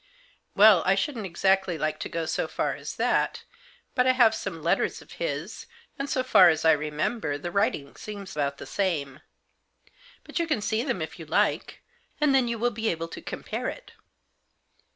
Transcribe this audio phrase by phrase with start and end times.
[0.55, 3.43] "Well, I shouldn't exactly like to go so far as that,
[3.93, 5.67] but I have some letters of his,
[5.99, 9.19] and, so far as I re member, the writing seems about the same.
[10.23, 11.83] But you can see them if you like;
[12.19, 13.91] then you will be able to compare it."